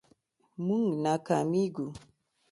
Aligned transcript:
مونږ 0.65 0.85
ناکامیږو 1.03 1.87